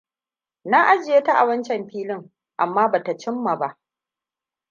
[0.63, 3.79] Na ajiyeta a wancan filin, amma ba ta cim ma ba.